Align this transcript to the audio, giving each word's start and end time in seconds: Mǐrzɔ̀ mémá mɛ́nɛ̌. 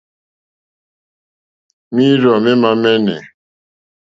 Mǐrzɔ̀ 1.93 2.37
mémá 2.43 2.69
mɛ́nɛ̌. 2.81 3.19